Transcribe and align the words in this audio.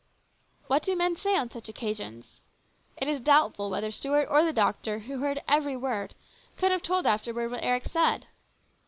What 0.65 0.81
do 0.81 0.95
men 0.95 1.15
say 1.15 1.35
on 1.35 1.51
such 1.51 1.69
occasions? 1.69 2.41
It 2.97 3.07
is 3.07 3.19
doubtful 3.19 3.69
whether 3.69 3.91
Stuart 3.91 4.29
or 4.31 4.43
the 4.43 4.51
doctor, 4.51 4.97
who 4.97 5.19
heard 5.19 5.43
every 5.47 5.77
word, 5.77 6.15
could 6.57 6.71
have 6.71 6.81
told 6.81 7.05
afterward 7.05 7.51
what 7.51 7.61
Eric 7.63 7.85
said. 7.85 8.25